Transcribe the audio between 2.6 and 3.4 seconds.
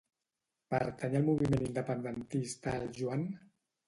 el Joan?